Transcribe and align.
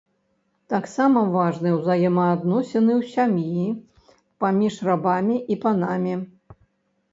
Таксама 0.73 1.19
важны 1.35 1.73
ўзаемаадносіны 1.79 2.91
ў 2.99 3.13
сям'і, 3.13 3.67
паміж 4.47 4.81
рабамі 4.91 5.35
і 5.55 5.61
панамі. 5.63 6.13